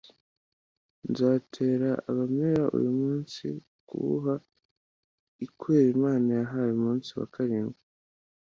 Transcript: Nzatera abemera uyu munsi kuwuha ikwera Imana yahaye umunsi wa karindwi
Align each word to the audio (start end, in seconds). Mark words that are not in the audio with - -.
Nzatera 1.09 1.89
abemera 2.09 2.63
uyu 2.77 2.91
munsi 2.99 3.45
kuwuha 3.87 4.35
ikwera 5.45 5.87
Imana 5.95 6.27
yahaye 6.39 6.71
umunsi 6.77 7.09
wa 7.19 7.27
karindwi 7.35 7.81